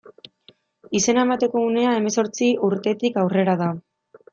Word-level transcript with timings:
Izena 1.01 1.27
emateko 1.27 1.63
unea 1.67 1.95
hemezortzi 2.01 2.51
urtetik 2.73 3.25
aurrera 3.27 3.61
da. 3.67 3.75